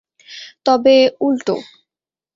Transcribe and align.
তবে, 0.65 0.95
উল্টো। 1.21 1.55